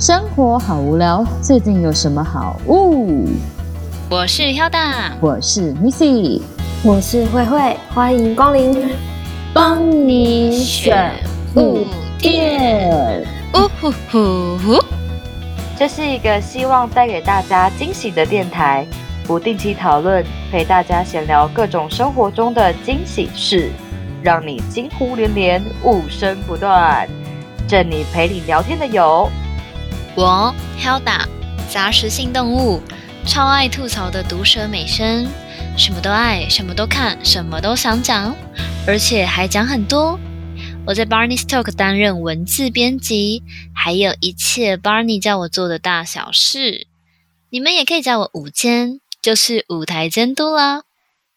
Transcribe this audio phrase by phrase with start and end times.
[0.00, 3.28] 生活好无聊，最近有什么好物？
[4.08, 6.40] 我是 Hilda，我是 Missy，
[6.82, 8.88] 我是慧慧，欢迎光临，
[9.52, 11.12] 帮你选
[11.54, 11.86] 物
[12.18, 13.26] 店。
[13.52, 14.82] 呜呼呼呼！
[15.78, 18.86] 这是一个希望带给大家惊喜的电台，
[19.26, 23.70] 不定期讨论，陪大家闲聊各种生活中的惊喜事，
[24.22, 27.06] 让你惊呼连连，物声不断。
[27.68, 29.28] 这里陪你聊天的有
[30.16, 31.26] 我 Hilda，
[31.72, 32.80] 杂食性动物，
[33.26, 35.28] 超爱吐槽的毒舌美声，
[35.78, 38.34] 什么都爱，什么都看，什么都想讲，
[38.86, 40.18] 而且还讲很多。
[40.84, 46.88] 我在 Barney's Talk 担任文字编辑，还有一切 Barney 叫我做的大小事。
[47.50, 50.82] 你们也可以叫我舞监，就是舞台监督啦。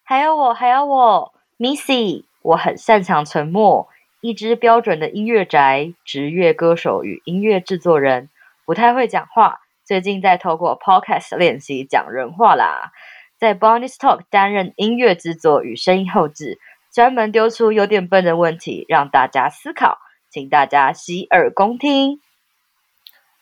[0.04, 3.88] 还有我，还有我，Missy，我很擅长沉默，
[4.22, 8.30] 一只标准的音乐宅，职业歌手与音乐制作人，
[8.66, 9.60] 不太会讲话。
[9.86, 12.92] 最近在透过 Podcast 练习讲人话啦。
[13.38, 16.60] 在 Barney's Talk 担任音乐制作与声音后制。
[16.94, 19.98] 专门丢出有点笨的问题，让大家思考，
[20.30, 22.20] 请大家洗耳恭听。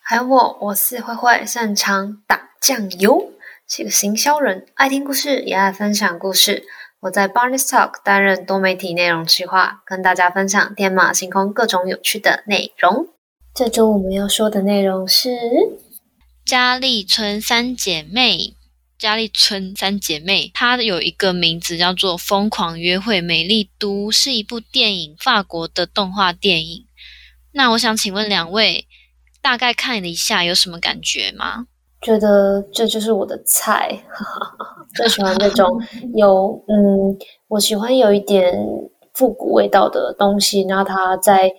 [0.02, 3.34] 还有我，我是慧慧，擅长打酱油，
[3.68, 6.64] 是个行销人，爱听故事，也爱分享故事。
[7.02, 13.10] 我在 Barney's Talk 担任多媒体内容企划，跟大家分享天马行空各种有趣的内容。
[13.54, 15.30] 这周我们要说的内容是
[16.46, 18.56] 佳丽村三姐妹。
[18.98, 26.86] 佳丽村三姐妹，它有一个名字叫做《疯狂约会美丽都》，是一部电影，法国的动画电影。
[27.54, 28.86] 那我想请问两位，
[29.42, 31.66] 大概看了一下，有什么感觉吗？
[32.02, 34.04] 觉得这就是我的菜，
[34.94, 35.68] 最喜欢那种
[36.16, 38.54] 有嗯，我喜欢有一点
[39.16, 41.52] 复古味道的东西，然后它在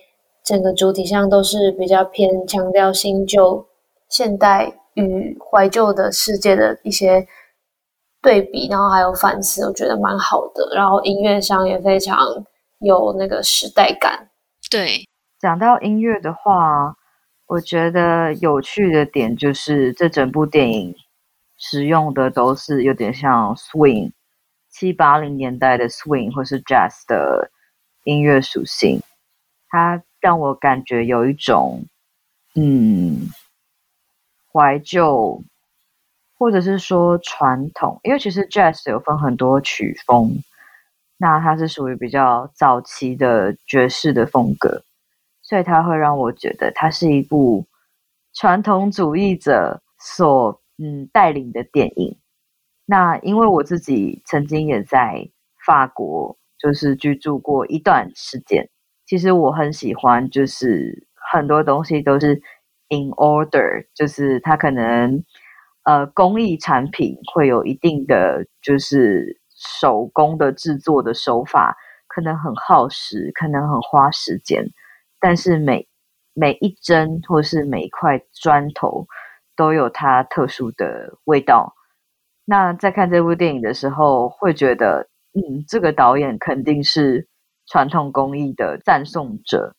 [0.43, 3.67] 整个主体上都是比较偏强调新旧、
[4.09, 4.79] 现代。
[4.95, 7.27] 与怀旧的世界的一些
[8.21, 10.71] 对比，然后还有反思，我觉得蛮好的。
[10.75, 12.19] 然后音乐上也非常
[12.77, 14.29] 有那个时代感。
[14.69, 15.03] 对，
[15.39, 16.95] 讲到音乐的话，
[17.47, 20.95] 我觉得有趣的点就是这整部电影
[21.57, 24.11] 使用的都是有点像 swing
[24.69, 27.49] 七八零年代的 swing 或是 jazz 的
[28.03, 29.01] 音乐属性，
[29.69, 31.85] 它让我感觉有一种
[32.55, 33.29] 嗯。
[34.55, 35.43] 怀旧，
[36.37, 40.43] 或者是说传统，因为其实 Jazz 有分很多曲风，
[41.17, 44.83] 那它是属于比较早期的爵士的风格，
[45.41, 47.65] 所以它会让我觉得它是一部
[48.31, 52.19] 传统主义者所嗯带领的电影。
[52.85, 55.27] 那因为我自己曾经也在
[55.65, 58.69] 法国就是居住过一段时间，
[59.05, 62.41] 其实我很喜欢，就是很多东西都是。
[62.89, 65.23] In order，就是它可能，
[65.83, 71.75] 呃，工艺产品会有一定的就是手工的制作的手法，
[72.07, 74.63] 可能很耗时，可能很花时间，
[75.19, 75.87] 但是每
[76.35, 79.07] 每一帧或是每一块砖头
[79.55, 81.73] 都有它特殊的味道。
[82.45, 87.27] 那在看这部电影的时候，会觉得，嗯，这个导演肯定是
[87.67, 89.75] 传统工艺的赞颂者。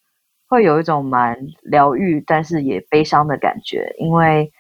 [0.47, 4.53] 会有一种蛮疗愈，但是也悲伤的感觉，因为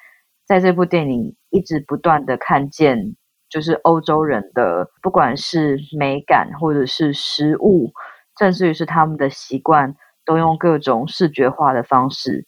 [0.44, 3.14] 在这部电影一直不断的看见，
[3.48, 7.92] 就是欧洲人的不管是美感或者是食物，
[8.38, 12.46] 甚至于是他们的习惯，都用各种视觉化的方式，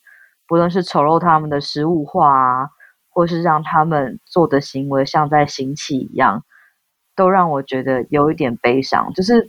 [0.49, 2.71] 不论是丑陋他们的食物化啊，
[3.11, 6.43] 或是让他们做的行为像在行乞一样，
[7.15, 9.49] 都让我觉得有一点悲伤，就是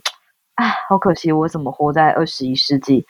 [0.58, 3.04] 啊，好可惜，我怎么活在二十一世纪？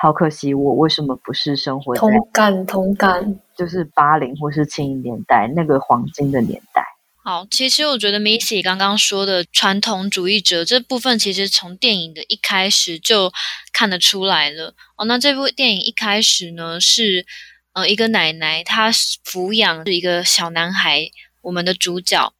[0.00, 6.84] 好可惜，我为什么不是生活在同感同感，就是八零或是七零年代那个黄金的年代。
[7.24, 13.32] 好，其实我觉得 Missy 刚刚说的传统主义者这部分，其实从电影的一开始就
[13.72, 14.74] 看得出来了。
[14.96, 17.26] 哦，那这部电影一开始呢，是
[17.72, 21.08] 呃一个奶奶，她抚养是一个小男孩，
[21.40, 22.32] 我们的主角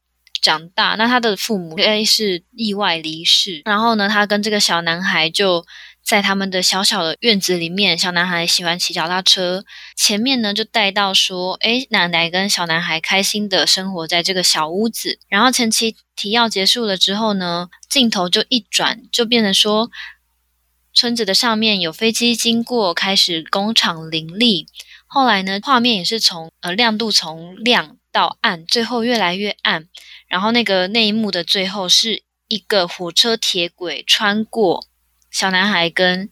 [0.44, 5.64] 长大，那他的父母应该是意外离世，然后呢，他跟这个小男孩就。
[6.05, 9.64] 在他们的小小的院子里面，小男孩喜欢骑脚踏车。
[9.96, 15.19] 前面呢，就带到说，诶，奶奶跟小男孩开心的生活在这个小屋子。
[15.29, 19.91] 然后前期提要结束了之后呢，镜头就一转，就变成说，
[20.93, 24.67] 村子的上面有飞机经过，开始工厂林立。
[25.06, 29.88] 后来呢，画面也是从呃亮度从亮到暗，最后越来越暗。
[30.29, 34.87] 然后那个那一幕的最后是一个火车铁轨穿过。
[35.31, 36.31] 小男孩跟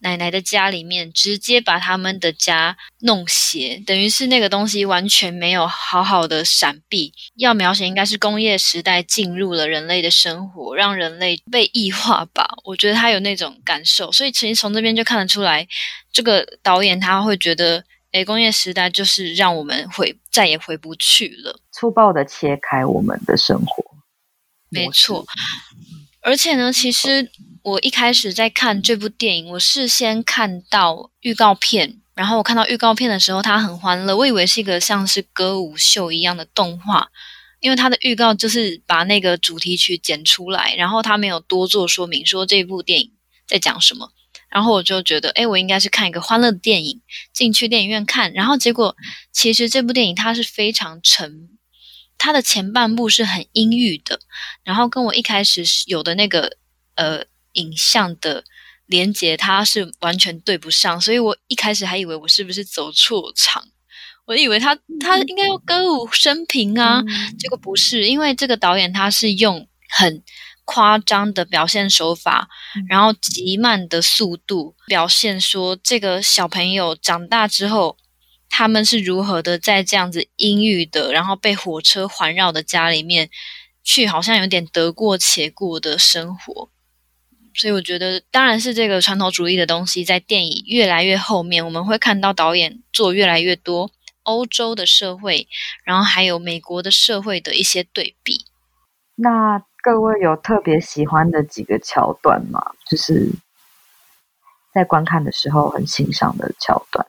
[0.00, 7.12] 奶奶的家里面，直接把他们的家弄斜，等于是那个东西完全没有好好的闪避。
[7.36, 12.48] 要描写应该是工业时代进入了人类的生活，让人类被异化吧。
[12.64, 15.66] 我觉得他有那种感受，所以其实从这边就看得出来，
[16.12, 17.84] 这个导演他会觉得。
[18.12, 23.84] 诶，工业时代就是让我们回再也回不去了，粗暴的切开我们的生活。
[24.70, 25.26] 没错，
[26.22, 27.30] 而且呢，其实
[27.62, 37.08] 我一开始在看这部电影，我是先看到预告片，然后我看到预告片的时候，它很欢乐，我以为是一个像是歌舞秀一样的动画，
[37.60, 43.12] 因为它的预告就是把那个主题曲剪出来，然后它没有多做说明，说这部电影
[43.46, 44.12] 在讲什么。
[44.50, 47.02] 然后我就觉得，哎，我应该是看一个欢乐的电影，
[47.32, 48.32] 进去电影院看。
[48.32, 48.96] 然后结果，
[49.30, 51.50] 其实这部电影它是非常沉，
[52.16, 54.20] 它的前半部是很阴郁的，
[54.64, 56.56] 然后跟我一开始有的那个
[56.94, 58.44] 呃影像的
[58.86, 61.00] 连接，它是完全对不上。
[61.00, 63.62] 所以我一开始还以为我是不是走错场，
[64.24, 67.02] 我以为他他应该要歌舞升平啊，
[67.38, 70.22] 结果不是，因为这个导演他是用很。
[70.70, 72.46] 夸张的表现手法，
[72.90, 77.96] 然后极慢的速度表现说，这个小朋友长大之后，
[78.50, 83.30] 他们是如何的在这样子阴郁的，然后被火车环绕的家里面
[83.82, 86.68] 去，好像有点得过且过的生活。
[87.54, 93.90] 所以我觉得，当然是这个传统主义的东西，在电影越来越后面，我们会看到导演做越来越多
[94.24, 95.48] 欧洲的社会，
[95.82, 98.44] 然后还有美国的社会的一些对比。
[99.14, 99.64] 那。
[99.82, 102.60] 各位有特别喜欢的几个桥段吗？
[102.90, 103.30] 就是
[104.74, 107.06] 在观看的时候很欣赏的桥段。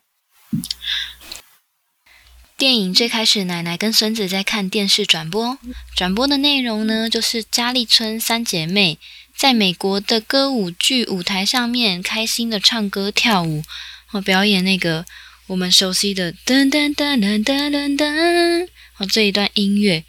[2.55, 5.57] 电影最开始，奶奶跟孙子在看电视转播，
[5.95, 8.99] 转播的内容呢，就是佳丽村三姐妹
[9.35, 13.63] 在美国的歌舞剧舞台上面开心的唱歌跳舞，
[14.05, 15.05] 和表演那个
[15.47, 18.67] 我们熟悉的噔噔噔噔噔噔噔，
[19.11, 20.03] 这一段音乐。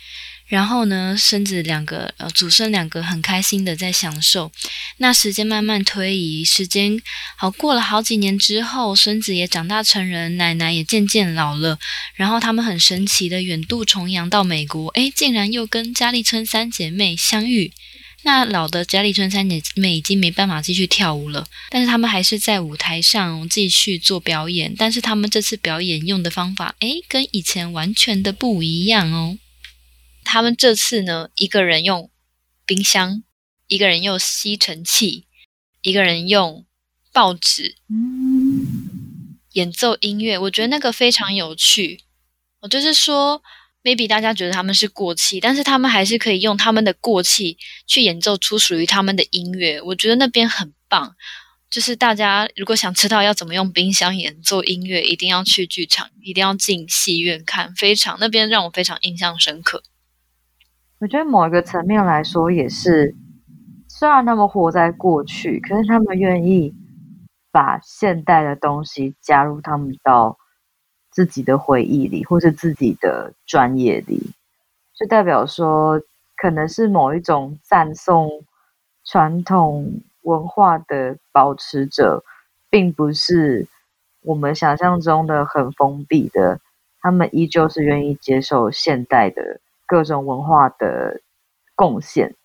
[0.51, 4.51] 然后呢，孙子两个呃，祖孙两个很开心的在享受。
[4.97, 7.01] 那时间慢慢推移，时间
[7.37, 11.79] 好过了好几年之后，孙子也长大成人，奶奶也渐渐老了。
[12.15, 17.73] 然后他们很神奇的远渡重洋到美国，诶，竟然又跟佳丽村三姐妹相遇。
[18.23, 24.75] 那老的佳丽村三姐妹已经没办法继续跳舞了，但是他们还是在舞台上继续做表演。
[24.77, 29.39] 但是他们这次表演用的方法，诶，跟以前完全的不一样哦。
[30.25, 32.11] 他们这次呢，一个人用
[32.67, 33.23] 冰箱，
[33.67, 35.27] 一个人用吸尘器，
[35.83, 36.65] 一个人用
[37.13, 37.75] 报纸，
[39.53, 40.39] 演奏音乐。
[40.39, 42.05] 我觉得那个非常有趣。
[42.61, 43.43] 我就是说
[43.83, 47.57] ，maybe 大家觉得他们是过气，但是他们还是可以用他们的过气
[47.87, 49.81] 去演奏出属于他们的音乐。
[49.83, 51.17] 我觉得那边很棒。
[51.71, 57.73] 就是大家如果想知道要怎么用冰箱演奏音乐，一定要去剧场，一定要进戏院看。
[57.77, 59.85] 非常那边让我非常印象深刻。
[61.01, 63.15] 我觉得某一个层面来说，也是
[63.89, 66.75] 虽然他们活在过去，可是他们愿意
[67.51, 70.37] 把现代的东西加入他们到
[71.11, 74.33] 自己的回忆里，或是自己的专业里，
[74.93, 76.03] 就代表说，
[76.37, 78.45] 可能是某一种赞颂
[79.07, 82.23] 传统文化的保持者，
[82.69, 83.67] 并不是
[84.21, 86.61] 我们想象中的很封闭的，
[87.01, 89.61] 他们依旧是愿意接受现代的。
[89.91, 91.21] 各种文化的
[91.75, 92.37] 贡献，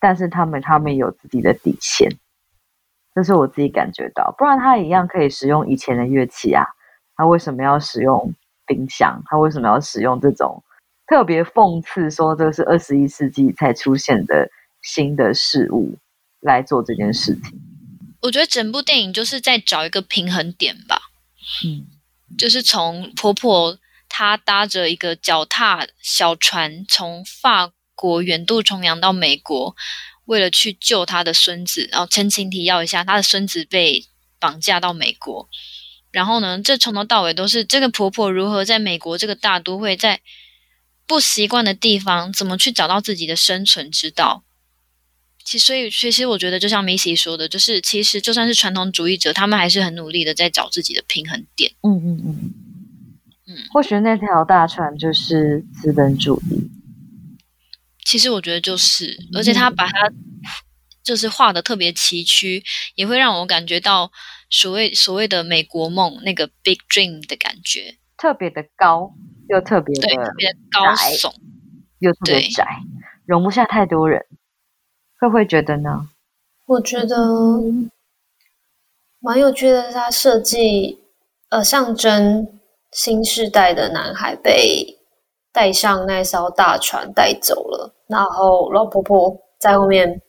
[0.00, 2.10] 但是他们他们有自己的底线，
[3.14, 4.34] 这是我自己感觉到。
[4.38, 6.64] 不然他一样可以使用以前的乐器啊，
[7.14, 8.32] 他为什么要使用
[8.66, 9.22] 冰箱？
[9.26, 10.64] 他为什么要使用这种
[11.06, 14.48] 特别讽刺说这是二十一世纪才出现的
[14.80, 15.98] 新的事物
[16.40, 17.60] 来做这件事情？
[18.22, 20.96] 我觉得整部电影就是在找一个平衡点吧。
[21.62, 21.84] 嗯，
[22.38, 23.76] 就是从婆婆。
[24.18, 29.76] 他搭着一个脚踏小船，从法国远渡重洋到美国，
[30.24, 31.86] 为了去救他的孙子。
[31.92, 34.06] 然后前情提要一下，他的孙子被
[34.38, 35.50] 绑架到美国。
[36.12, 40.22] 然后呢，这从头到尾都是这个婆婆如何在美国这个大都会，在
[41.06, 44.44] 不习惯的地方，怎么去找到自己的生存之道。
[45.44, 51.74] 其实，所以其实我觉得，就像 Missy 说的，就是其实就算是传统主义者，他们还是很努力的在找自己的平衡点。
[51.82, 52.65] 嗯嗯嗯。
[53.76, 56.70] 或许那条大船就是资本主义。
[58.06, 60.10] 其实我觉得就是，而且他把它
[61.04, 62.62] 就是画的特别崎岖，
[62.94, 64.10] 也会让我感觉到
[64.48, 69.12] 所谓所谓的美国梦那个 big dream 的感觉，特别的高
[69.50, 71.34] 又特别的对，特别的高耸
[71.98, 72.66] 又特别窄，
[73.26, 74.24] 容不下太多人。
[75.20, 76.08] 会不会觉得呢？
[76.64, 77.14] 我觉得。
[79.20, 80.98] 蛮有趣的是，他设计
[81.50, 82.55] 呃象征
[82.92, 84.98] 新时代的男孩被
[85.52, 90.20] 带上那艘大船带走了，然后老婆婆在后面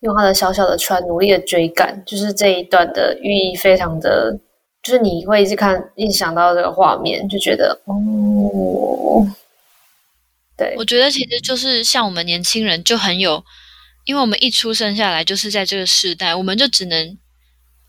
[0.00, 4.38] 用她的小小的船努力的追赶，就是这一段的寓意非常的，
[4.82, 9.26] 就是你会一直看，一直想到这个画面，就觉得哦，
[10.56, 13.44] 对，我觉得其实就是像我们年轻人就很有，
[14.04, 17.18] 因为我们一出生下来就是在这个时代，我们就只能。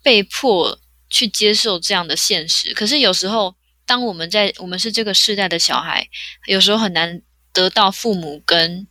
[0.03, 0.79] 被迫
[1.09, 3.55] 去接受这样的现实，可是有时候，
[3.87, 6.07] 当我们在我们是这个世代的小孩，
[6.45, 7.21] 有时候很难
[7.53, 8.85] 得到父母跟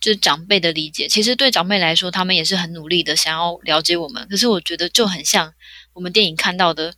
[0.00, 1.06] 就是长辈的理解。
[1.08, 4.26] 其实对长辈来说，他们也是很努力的想要了解我们。
[4.28, 5.54] 可是我觉得就很像
[5.92, 6.92] 我们电影看到的，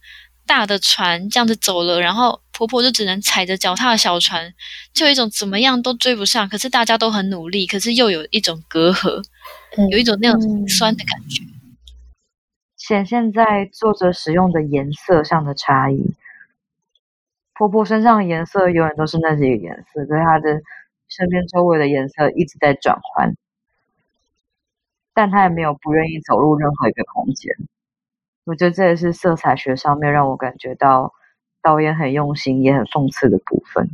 [0.46, 4.54] 大的船这样子走了，然后婆婆就只能踩着脚踏的小船，
[4.94, 6.48] 就有一种怎么样都追不上。
[6.48, 9.22] 可是大家都很努力，可是又有一种隔阂，
[9.90, 11.42] 有一种那种酸的感觉。
[12.78, 16.14] 显现在作者使用的颜色上的差异。
[17.54, 20.60] 婆婆身上的颜色永远都是那几个颜色，所以她的
[21.08, 23.34] 身边周围的颜色一直在转换，
[25.14, 27.54] 但她也没有不愿意走入任何一个空间。
[28.44, 31.12] 我觉得这也是色彩学上面让我感觉到
[31.62, 33.88] 导演很用心也很讽刺的部分。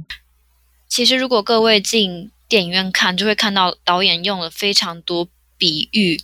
[0.88, 6.19] 其实，如果各位进电影院看，就会看到导演用了非常多比喻。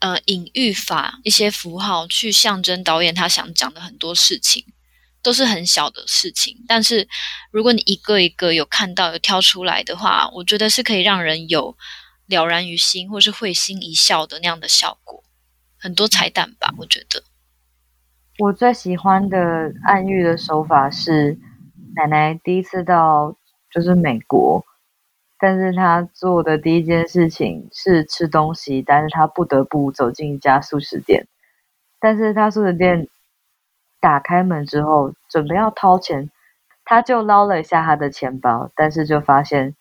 [0.00, 4.64] 呃，隐喻法一些符号去象征导演他想讲的很多事情，
[5.22, 6.64] 都是很小的事情。
[6.66, 7.08] 但是
[7.50, 11.76] 如果你一个一个有看到有挑出来的话，我觉得是可以让人有
[12.28, 15.22] 了然于心，或是会心一笑的那样的效果。
[15.78, 17.22] 很多彩蛋吧，我觉得。
[18.38, 21.38] 我最喜欢的暗喻的手法是
[21.96, 23.36] 奶奶第一次到
[23.70, 24.64] 就是美国。
[25.42, 31.26] 但是她做的第一件事情是吃东西，但是她不得不走进一家素食店。
[31.98, 33.08] 但是她素食店
[34.00, 36.30] 打开门之后，准备要掏钱，
[36.84, 39.74] 他就捞了一下他的钱包，但是就发现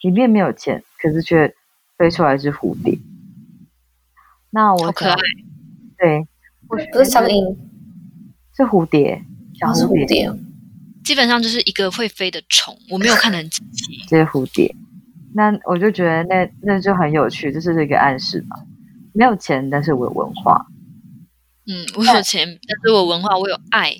[0.00, 1.54] 里面没有钱，可是却
[1.96, 2.98] 飞出来一只蝴蝶。
[4.50, 5.16] 那我可爱，
[5.96, 6.26] 对，
[6.68, 7.56] 不是苍蝇，
[8.56, 10.30] 是蝴蝶，小蝴蝶，
[11.04, 14.74] 基本上就是一个会飞的虫，我没有看得很仔细，这是蝴蝶。
[15.34, 18.56] 那我就觉得那那就很有趣，这是一个暗示嘛。
[19.14, 20.66] 没有钱，但是我有文化。
[21.66, 23.96] 嗯，我有钱，但是我文化，我有爱，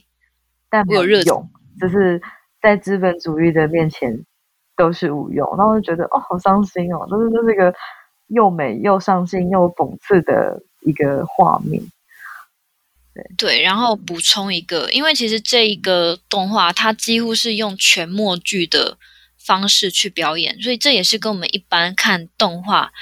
[0.68, 1.32] 但没有热情，
[1.80, 2.20] 就是
[2.60, 4.24] 在资本主义的面前
[4.76, 5.46] 都是无用。
[5.56, 7.74] 然后我就觉得哦，好伤心哦，就是这是一个
[8.28, 11.82] 又美又伤心又讽刺的一个画面。
[13.14, 18.98] 对对，然后补充一个，因为其实这一个动画它几乎是用全默剧的。
[19.44, 22.92] 方式去表演，所以这也是跟我们一般看动画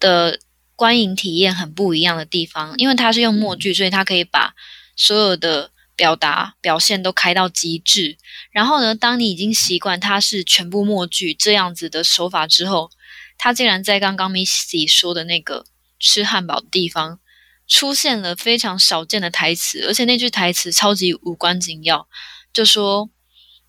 [0.00, 0.40] 的
[0.76, 2.74] 观影体验很不一样的地方。
[2.78, 4.54] 因为它是用默剧，所以它可以把
[4.96, 8.16] 所有的表达表现都开到极致。
[8.50, 12.90] 然后呢，当你已经习惯它是全部默剧这样子的手法之后，
[13.36, 15.64] 它竟然在刚刚 Missy 说的那个
[15.98, 17.20] 吃汉堡的地方
[17.66, 22.08] 出现了非常少见的台词，而且那句台词超级无关紧要，
[22.52, 23.10] 就说。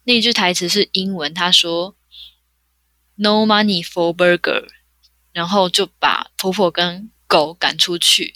[0.08, 1.96] 那句台词是英文，他说
[3.16, 4.68] “No money for burger”，
[5.36, 8.34] 然后就把婆婆跟狗赶出去。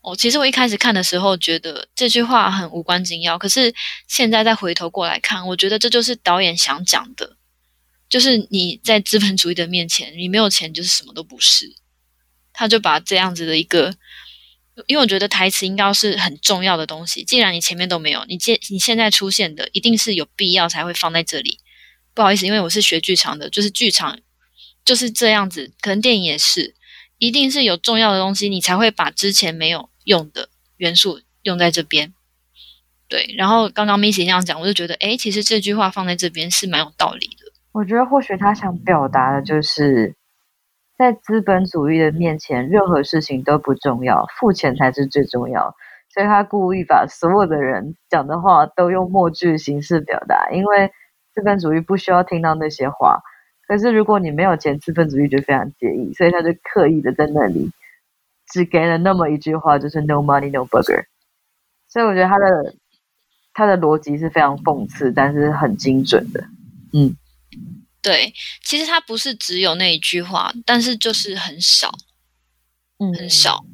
[0.00, 3.74] 哦，其实我一开始看的时候觉得这句话很无关紧要，可是
[4.06, 7.36] 现在再回头过来看，我觉得这就是导演想讲的，
[8.08, 11.74] 就是你在资本主义的面前，你没有钱就是什么都不是。
[12.52, 13.96] 他就把这样子的一个。
[14.86, 21.58] 因为我觉得台词应该是很重要的东西，既然你前面都没有，你现你现在出现的一定是有必要才会放在这里。
[22.12, 24.18] 不好意思，因为我是学剧场的，就是剧场
[24.86, 26.74] 就是这样子，可能电影也是，
[27.18, 32.14] 一定是有重要的东西，你才会把之前没有用的元素用在这边。
[33.06, 37.52] 对，然后刚刚 Missy 这样讲，我就觉得，诶，其实这句话放在这边是蛮有道理的。
[37.72, 40.16] 我觉得或许他想表达的就是。
[40.98, 45.74] 在资本主义的面前，任何事情都不重要，付钱才是最重要。
[46.08, 50.90] 所以他故意把所有的人讲的话都用默剧形式表达，因为
[51.34, 53.20] 资本主义不需要听到那些话。
[53.66, 57.70] 可是如果你没有钱，资本主义就非常介意，所以他就刻意的在那里
[58.52, 61.06] 只给了那么一句话，就是 “No money, no burger”。
[61.88, 62.74] 所以我觉得他的
[63.52, 66.44] 他的逻辑是非常讽刺，但是很精准的。
[66.92, 67.16] 嗯。
[68.02, 68.32] 对，
[68.62, 71.90] 其实他不是只有那一句话，但是就是很少，
[72.98, 73.64] 嗯，很少。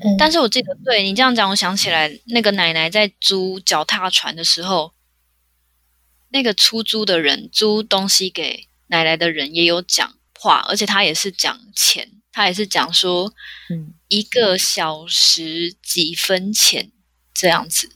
[0.00, 4.92] 嗯，但是我记得，对你这样讲，我想起来，那个奶奶在租脚踏船的时候，
[6.28, 13.32] 那个出租的人租东西给奶奶的人也有讲话，而且他也是讲钱，他也是讲说，
[13.70, 16.92] 嗯，一个小时几分钱
[17.32, 17.90] 这样子。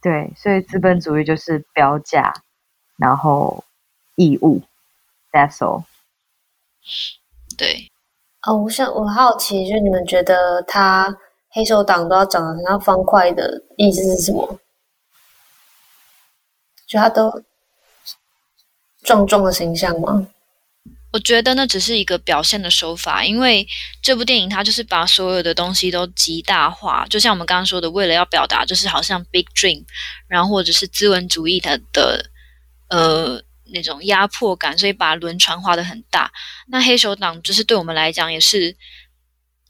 [0.00, 2.32] 对，所以资本主义就是标价，
[2.96, 3.64] 然后
[4.16, 4.62] 义务
[5.32, 5.84] ，That's all。
[7.56, 7.90] 对。
[8.42, 11.16] 哦，我想我好奇，就是你们觉得他
[11.50, 14.60] 黑手党都要长得很像方块的意思是什么？
[16.86, 17.42] 就他都
[19.06, 20.26] 壮壮的形象吗？
[21.12, 23.66] 我觉得那只是一个表现的手法，因为
[24.02, 29.84] 这部电影它就是把所有的东西都极大化，就像我们刚刚说的，为了要表达就是好像 big dream，
[30.26, 32.28] 然后或者是资本主义它的
[32.88, 33.40] 呃
[33.72, 36.30] 那种压迫感，所以把轮船画的很大。
[36.66, 38.76] 那黑手党就是对我们来讲也是，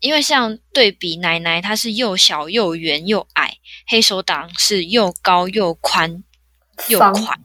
[0.00, 6.25] 因为像对比奶奶，她是又小又圆又矮，黑手党是又高又宽
[6.88, 7.45] 又宽，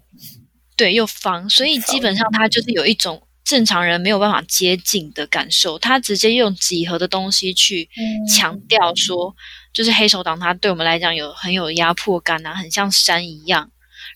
[0.82, 3.22] 对，又方，所以基本上它就是有一种。
[3.44, 7.90] 正常人没有办法接近的感受，他直接用几何的东西去
[8.34, 9.36] 强调说，
[9.74, 13.70] 就是黑手党，他对我们来讲有很有压迫感啊，很像山一样。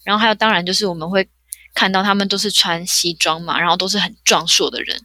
[0.06, 1.28] 然后还有，当然就是我们会
[1.74, 5.02] 看到他们都是穿西装嘛，然后都是很壮硕的人，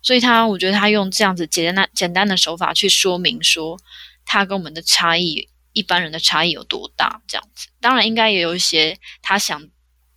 [0.00, 3.78] 所以他我觉得他用这样子简单简单的手法去说明说，
[4.24, 7.66] 他跟我们的差异，一般人的差异有多大，这样子。
[7.80, 9.68] 当然应该也有一些他想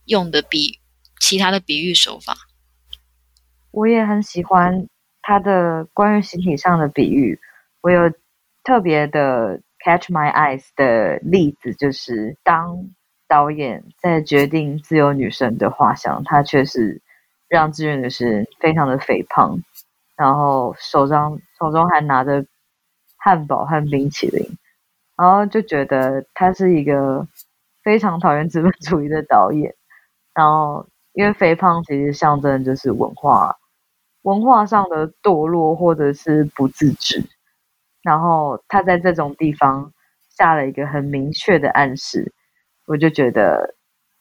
[0.05, 0.79] 用的比
[1.19, 2.35] 其他的比喻手法。
[3.71, 4.87] 我也很喜欢
[5.21, 7.39] 他的关于形体上的比喻。
[7.81, 8.11] 我有
[8.63, 12.89] 特别的 catch my eyes 的例子，就是当
[13.27, 17.01] 导演在决定自由女神的画像，他却是
[17.47, 19.61] 让自由女神非常的肥胖，
[20.15, 22.45] 然后手上手中还拿着
[23.17, 24.57] 汉堡和冰淇淋，
[25.15, 27.27] 然后就觉得他是一个
[27.83, 29.75] 非常讨厌资本主义的导演。
[30.33, 33.57] 然后因为肥胖其实象征就是文化。
[34.21, 37.23] 文化上的堕落或者是不自知，
[38.03, 39.91] 然后他在这种地方
[40.29, 42.31] 下了一个很明确的暗示，
[42.85, 43.73] 我就觉得，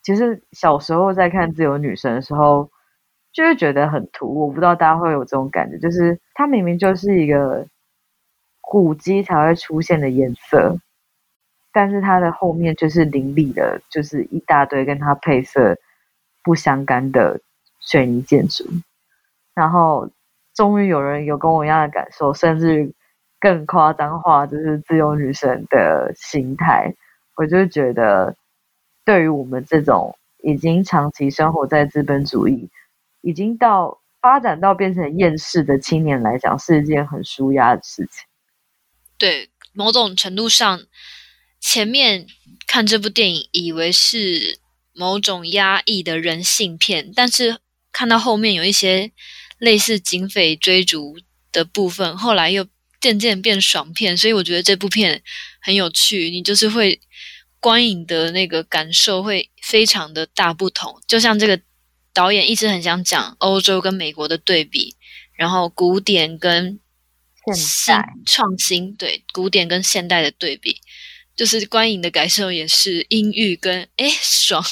[0.03, 2.71] 其实小时候在看《自由女神》的时候，
[3.31, 4.47] 就会觉得很突兀。
[4.47, 7.67] 我不知道大家会有这种感觉，就是它明明就是一个
[8.63, 10.79] 古迹才会出现的颜色，
[11.75, 15.77] 但是它的后面就是林立的，就是一大堆跟它配色
[16.47, 17.41] 不相干的
[17.81, 18.65] 水泥建筑。
[19.53, 20.09] 然后，
[20.55, 22.95] 终于有人有跟我一样的感受，甚至
[23.41, 26.95] 更夸张化，就是自由女神的心态。
[27.35, 28.37] 我就觉得，
[29.05, 32.71] 对于我们这种已经长期生活在资本主义，
[33.23, 38.25] 已经到发展到变成厌世的青年来讲，是一件很舒压的事情。
[39.19, 40.81] 对，某种程度上，
[41.59, 42.27] 前面
[42.69, 44.61] 看这部电影以为是
[44.97, 47.59] 某种压抑的人性片，但是
[47.93, 49.13] 看到后面有一些。
[49.59, 51.17] 类似警匪追逐
[51.51, 52.67] 的部分，后来又
[53.01, 55.23] 渐渐变爽片，所以我觉得这部片
[55.63, 56.29] 很有趣。
[56.29, 57.01] 你就是会
[57.59, 61.01] 观影的那个感受会非常的大不同。
[61.09, 61.59] 就像这个
[62.13, 64.95] 导演一直很想讲欧洲跟美国的对比，
[65.33, 66.79] 然后古典跟
[67.55, 70.83] 现代创新，对古典跟现代的对比，
[71.35, 74.63] 就是观影的感受也是阴郁跟哎爽。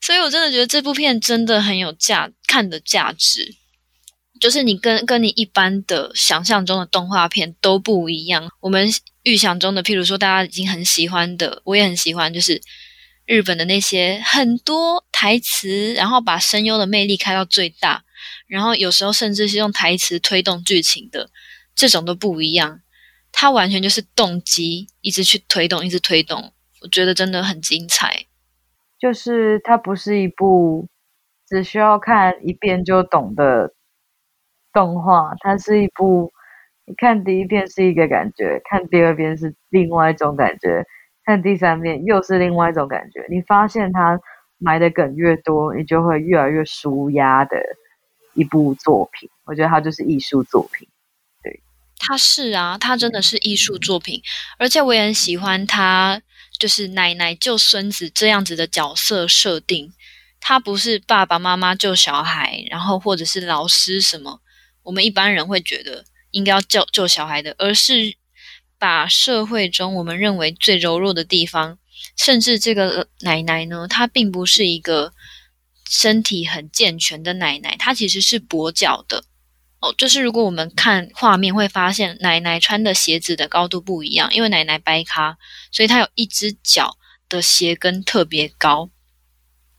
[0.00, 3.56] 所以我真的觉得这部片真的很有价看的价值。
[4.40, 8.48] 就是你跟跟你一般的想象中的动画片都不一样。
[8.60, 8.88] 我们
[9.24, 12.62] 预想中的，譬如说大家已经很喜欢的，我也很喜欢，就是
[13.26, 18.04] 日本的那些很多台词，然后把声优的魅力开到最大，
[18.46, 21.30] 然后有时候甚至是用台词推动剧情的，
[21.74, 22.80] 这种都不一样。
[23.32, 28.27] 它完全就是动机一直去推动，一直推动，我觉得真的很精彩。
[28.98, 30.88] 就是它不是一部
[31.46, 33.72] 只需要看一遍就懂的。
[34.70, 36.30] 动画，它是一部，
[36.84, 40.84] 你看第一遍是一个感觉，看第二遍是另外一种感觉，
[41.24, 43.26] 看第三遍又是另外一种感觉。
[43.30, 44.20] 你发现它
[44.58, 47.56] 埋的梗越多，你就会越来越舒压的
[48.34, 49.28] 一部作品。
[49.46, 50.86] 我觉得它就是艺术作品。
[51.42, 51.60] 对，
[51.98, 54.20] 它是啊，它真的是艺术作品，
[54.58, 56.20] 而且我也很喜欢它，
[56.58, 59.92] 就是奶奶救孙子这样子的角色设定。
[60.40, 64.40] 他不是爸爸妈妈救小孩，然后或者是老师什么。
[64.84, 68.14] 我们一般人会觉得应该要救救小孩的，而是
[68.78, 71.78] 把社会中我们认为最柔弱的地方，
[72.16, 75.12] 甚至这个奶奶呢，她并不是一个
[75.90, 79.24] 身体很健全的奶奶，她其实是跛脚的
[79.80, 79.94] 哦。
[79.98, 85.36] 就是如果我们看画面会发现，奶奶穿的鞋子的高度不一样，因为奶奶掰咖，
[85.70, 86.96] 所以她有一只脚
[87.28, 88.90] 的鞋跟特别高。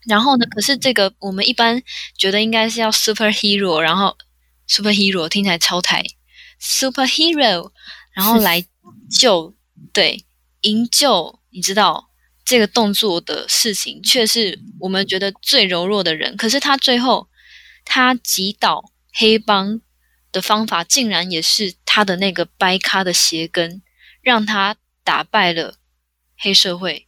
[0.06, 1.82] 然后呢，可是这个我们一般
[2.18, 4.18] 觉得应该是要 superhero，然后。
[4.72, 6.06] Superhero 听起来超台
[6.62, 7.72] ，Superhero，
[8.14, 8.64] 然后来
[9.10, 9.56] 救，
[9.92, 10.24] 对，
[10.62, 12.12] 营救，你知道
[12.46, 16.38] 这个动作的事情，却是我们觉得最柔弱的人。
[16.38, 17.28] 可是他最后，
[17.84, 19.82] 他击倒黑帮
[20.32, 23.82] 的方法，竟然也是他的那个掰咖的鞋跟，
[24.22, 25.76] 让他打败了
[26.38, 27.08] 黑社会。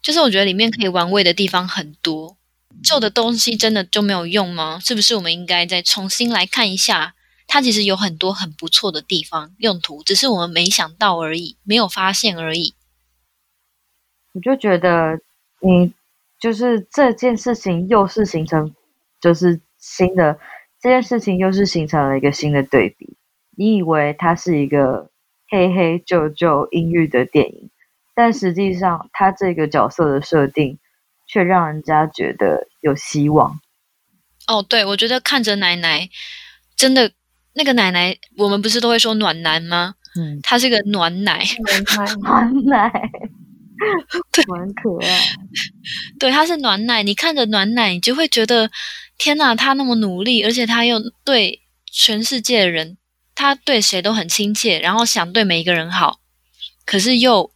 [0.00, 2.36] 就是我觉得里面可以玩味的地方很多。
[2.82, 4.80] 旧的东西真的就没有用吗？
[4.82, 7.14] 是不是我们应该再重新来看一下？
[7.46, 12.74] 它其实有很多很不错的地方，用途只是我们没想到而已，没有发现而已。
[14.32, 15.20] 我就觉得，
[15.60, 15.92] 你
[16.40, 18.74] 就是这件事情又是形成，
[19.20, 20.38] 就是新的
[20.82, 23.16] 这件事情又是形成了一个新的对比。
[23.56, 25.10] 你以为它是一个
[25.48, 27.70] 黑黑旧旧阴郁的电影，
[28.14, 30.78] 但实际上它这个角色的设定。
[31.28, 33.58] 却让人家觉得有希望。
[34.46, 36.10] 哦，对，我觉得看着奶奶，
[36.76, 37.10] 真的
[37.54, 39.94] 那个奶奶，我们不是都会说暖男吗？
[40.14, 43.21] 嗯，她是个暖奶，暖奶，暖奶，对，
[44.56, 45.20] 很可爱。
[46.18, 48.70] 对，他是暖奶，你看着暖奶，你就会觉得
[49.18, 52.96] 天哪，他那么努力，而且他又对全世界的人，
[53.34, 56.20] 他对谁都很亲切，然后想对每一个人好，
[56.84, 57.52] 可是又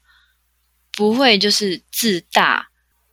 [0.92, 2.68] 不会就是自大。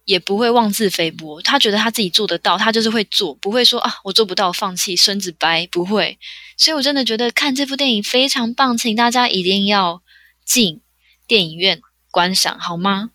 [0.06, 6.20] 也不会妄自菲薄，他觉得他自己做得到，他就是会做，不会说啊，我做不到，放弃，孙子掰，不会。
[6.58, 10.04] 所以我真的觉得看这部电影非常棒，请大家一定要
[10.44, 10.82] 进
[11.26, 11.82] 电影院
[12.14, 13.10] 观赏，好吗？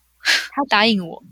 [0.50, 1.22] 他 答应我，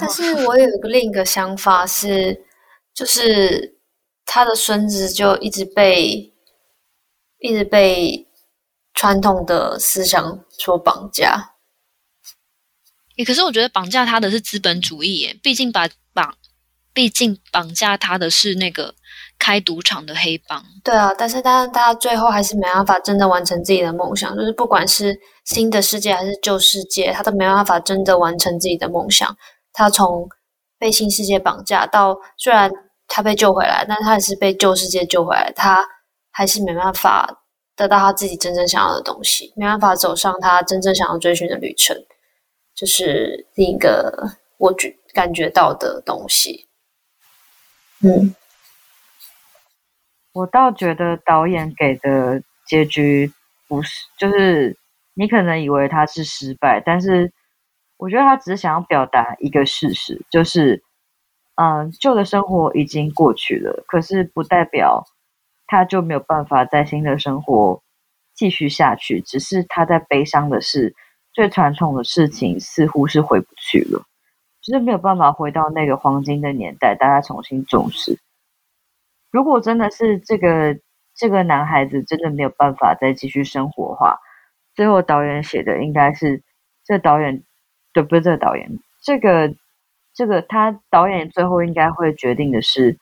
[0.00, 2.46] 但是我有一个另一个想法是，
[2.94, 3.78] 就是
[4.24, 6.32] 他的孙子就一直被
[7.38, 8.26] 一直被
[8.94, 11.54] 传统的思想所绑架。
[13.26, 16.38] 可是我觉得绑架他的是资本主义耶，毕竟把绑，
[16.94, 18.94] 毕竟绑架他的是那个
[19.40, 20.62] 开赌场的黑帮。
[20.84, 29.34] 对啊，但是但是他最后还是没办法真的完成自己的梦想，就是不管是新的世界还是旧世界，他都没办法真的完成自己的梦想。
[29.72, 30.28] 他从
[30.78, 32.70] 被新世界绑架到虽然
[33.08, 35.84] 他被救回来，但他也是被旧世界救回来，他
[36.30, 37.42] 还是没办法
[37.74, 41.96] 得到他自己真正想要的东西，没办法走上他真正想要追寻的旅程。
[42.74, 44.12] 就是另一个
[44.58, 46.66] 我觉感觉到的东西，
[48.02, 48.34] 嗯，
[50.32, 53.32] 我倒觉得导演给的结局
[53.68, 54.76] 不是，就是
[55.14, 57.32] 你可能以为他是失败，但是
[57.96, 60.82] 我觉得他只是想要表达一个事实，就是，
[61.56, 65.04] 嗯，旧的生活已经过去了，可是不代表
[65.66, 67.82] 他就没有办法在新的生活
[68.34, 70.94] 继续下去，只是他在悲伤的是。
[71.32, 74.02] 最传统的事情似乎是回不去了，
[74.60, 78.18] 就是没有办法回到那个黄金的年代，大家重新重视。
[79.30, 80.78] 如果真的是这个
[81.14, 84.18] 这个男孩子真的没有办法再继续生活的话，
[84.74, 86.42] 最后导演写的应该是
[86.84, 87.42] 这导演，
[87.92, 89.54] 对，不是这个导演，这个
[90.12, 92.98] 这个他导演最后应该会决定的是，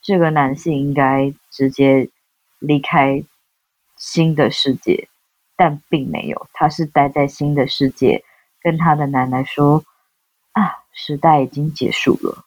[0.00, 2.08] 这个男性应该直接
[2.58, 3.22] 离开
[3.96, 5.08] 新的世界。
[5.62, 8.24] 但并没有，他是待在新的世界，
[8.62, 9.84] 跟他的奶奶说
[10.56, 12.46] ：“啊，时代已经结束了。”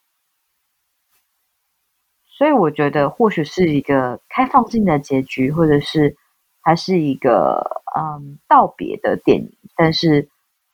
[2.44, 6.18] 所以我觉得，或许是一个开放性的结局，或者是
[6.62, 9.58] 它是一个嗯道别的电影。
[9.78, 10.28] 但是，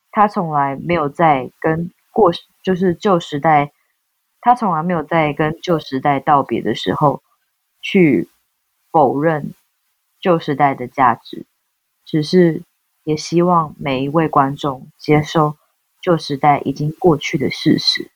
[0.09, 2.31] 他从来没有在跟过
[2.63, 3.71] 就是旧时代，
[4.41, 7.21] 他从来没有在跟旧时代道别的时候
[7.83, 8.27] 去
[8.91, 9.53] 否认
[10.19, 11.45] 旧时代的价值。
[12.03, 12.63] 只是
[13.03, 15.55] 也希望每一位观众接受
[16.01, 18.09] 旧时代已经过去的事实。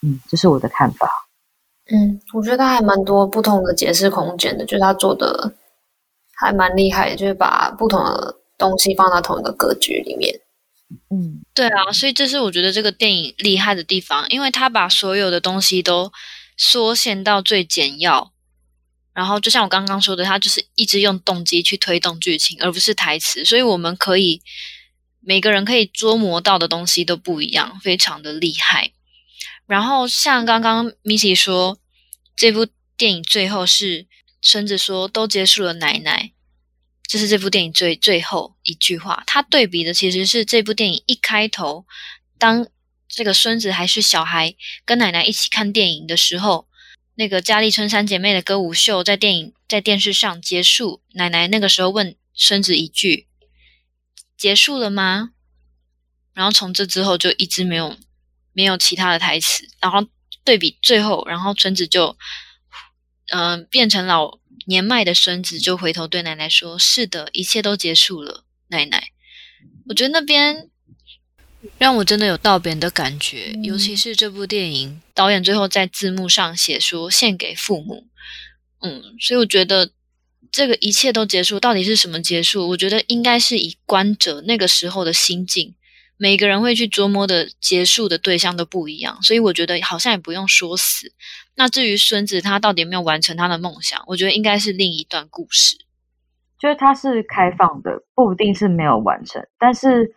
[0.00, 1.23] 嗯，这是我的看法。
[1.90, 5.54] 嗯，我觉得他还蛮多不同的解释空间的，就是他做的
[6.36, 10.40] 还蛮厉害，就是把不同的东西放到同一个格局里面。
[11.10, 16.10] 嗯，对啊，所以这是我觉得这个电影厉害的地方，因为他把所有的东西都
[16.56, 18.32] 缩限到最简要。
[19.12, 24.42] 然后，就像我刚刚说的，他就是一直用动机去推动剧情，而不是台词，所以我们可以
[25.20, 28.93] 每个人可以捉摸到的东西都不一样，非常的厉害。
[29.66, 31.78] 然后，像刚刚 Missy 说，
[32.36, 34.06] 这部电影最后是
[34.40, 36.32] 孙子说都结束了，奶奶，
[37.02, 39.22] 这是这部电影最最后一句话。
[39.26, 41.86] 他对比的其实是这部电影一开头，
[42.38, 42.66] 当
[43.08, 46.68] 这个孙子还是小孩，跟奶奶一起看电影的时候。
[47.16, 53.28] 那个嘉丽春三姐妹的歌舞秀在电影在电视上结束，奶奶那个时候问孙子一句
[54.36, 55.30] ：“结束了吗？”
[56.34, 57.96] 然后从这之后就一直没有
[58.54, 60.06] 没有其他的台词，然后
[60.44, 62.16] 对比最后，然后村子就
[63.28, 69.08] 嗯、呃、变成老年迈的孙子，就回头对奶奶说：“是的，一切都结束了，奶奶。”
[69.88, 70.70] 我觉得那边
[71.76, 78.06] 让我真的有道别的感觉，嗯、尤其是这部电影导演最后在字幕上写说献给父母，
[78.80, 79.90] 嗯，所以我觉得
[80.50, 82.68] 这个一切都结束，到底是什么结束？
[82.68, 85.74] 我觉得应该是以观者那个时候的心境，
[86.16, 91.12] 每个人会去琢磨的结束的对象都不一样，所以我觉得好像也不用说死。
[91.56, 95.76] 那至于孙子他到底有没有完成他的梦想，我觉得应该是另一段故事。
[96.58, 99.46] 就是他是开放的，不一定是没有完成。
[99.58, 100.14] 但是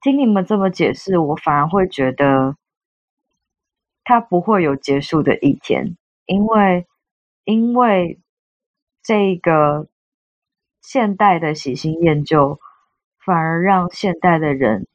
[0.00, 2.56] 听你们这么解释，我反而会觉得
[4.04, 6.86] 他不会有结束的一天，因为
[7.44, 8.20] 因为
[9.02, 9.88] 这个
[10.82, 12.60] 现代的喜新厌旧，
[13.24, 14.86] 反而让现代的人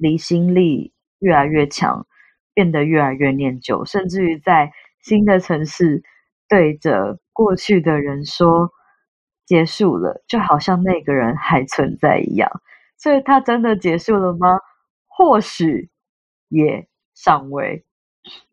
[0.00, 2.08] 离心力越来越强，
[2.52, 6.02] 变得越来越念旧，甚至于在新的城市
[6.48, 8.72] 对着过去的人说。
[9.46, 12.62] 结束了，就好像那个人还存在一样，
[12.96, 14.60] 所以他真的结束了吗？
[15.08, 15.90] 或许
[16.48, 16.86] 也
[17.16, 17.84] 尚未。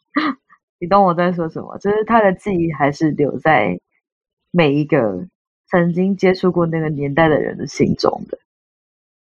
[0.82, 1.78] 你懂我在说什么？
[1.78, 3.80] 就是他的记忆还是留在
[4.50, 5.28] 每一个
[5.70, 8.40] 曾经接触过那个年代的人的心中的。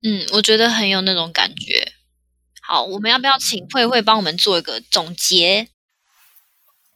[0.04, 1.83] 嗯，我觉得很有那种感觉。
[2.66, 5.68] 好，我们要不要请慧慧帮我们做一个总结？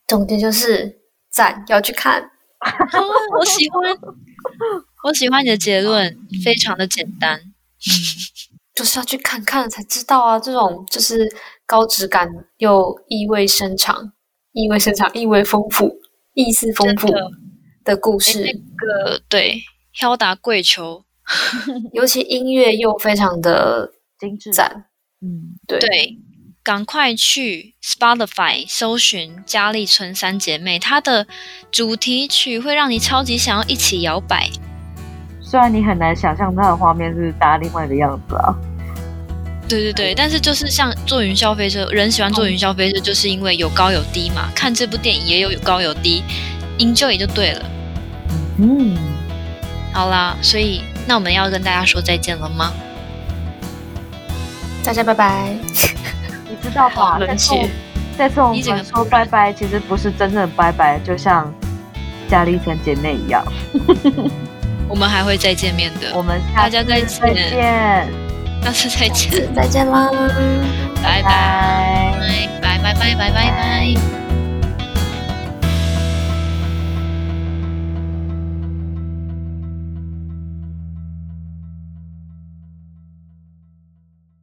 [0.08, 2.32] 总结就是赞，要去看。
[3.38, 3.98] 我喜欢，
[5.04, 7.38] 我喜欢你的结论，非常的简单。
[7.38, 7.52] 嗯，
[8.74, 11.30] 就是要去看看了才知道啊，这种就是
[11.66, 14.14] 高质感又意味深长、
[14.54, 16.00] 意味深长、意味丰富、
[16.34, 17.10] 意思丰富
[17.84, 18.44] 的故事。
[18.44, 21.04] 那个对，飘达跪求，
[21.92, 24.86] 尤其音乐又非常的精致赞。
[25.28, 25.80] 嗯，对。
[25.80, 26.18] 对
[26.64, 31.26] 赶快去 Spotify 搜寻《佳丽村三姐妹》，它的
[31.72, 34.50] 主题曲会让你超级想要一起摇摆。
[35.40, 38.54] 虽然你很难想象它的画面是大家另外的样子啊。
[39.70, 44.52] 对对对，但是就是像坐云霄飞车，人喜欢坐云霄飞车，就是因为有高有低嘛。
[44.54, 46.22] 看这部电影也有有高有低
[46.80, 47.66] ，enjoy 就对了。
[48.58, 48.94] 嗯，
[49.94, 52.74] 好啦，所以那我们要跟大家说再见了吗？
[54.84, 55.54] 大家拜拜。
[56.50, 57.18] 你知道吧？
[57.20, 57.56] 这次，
[58.18, 61.54] 这次我们说拜拜，其实不是真正的拜拜，就像
[62.30, 63.46] 佳丽成姐妹一样。
[64.90, 66.14] 我们还会再见面的。
[66.16, 67.10] 我们大家再见，
[68.64, 70.10] 下次再见，再见啦，
[71.04, 72.14] 拜拜，
[72.62, 74.27] 拜拜拜拜拜拜拜。